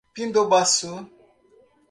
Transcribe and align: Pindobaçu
Pindobaçu 0.13 0.91